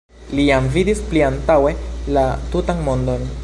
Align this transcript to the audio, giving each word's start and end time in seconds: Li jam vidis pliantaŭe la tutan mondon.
Li 0.37 0.45
jam 0.45 0.69
vidis 0.77 1.03
pliantaŭe 1.11 1.75
la 2.17 2.25
tutan 2.57 2.83
mondon. 2.89 3.33